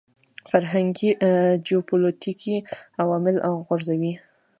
[0.49, 1.09] فرهنګي
[1.65, 2.55] جیوپولیټیکي
[3.01, 4.13] عوامل غورځوي.